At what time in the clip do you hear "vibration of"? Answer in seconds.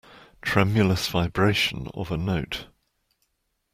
1.09-2.09